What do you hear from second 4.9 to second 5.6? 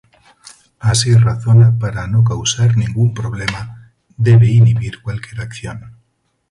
cualquier